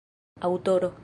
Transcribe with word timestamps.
aŭtoro 0.49 0.93